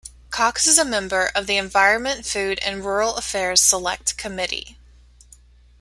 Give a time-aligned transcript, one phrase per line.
[0.31, 4.75] Cox is a member of the Environment, Food and Rural Affairs Select Committee.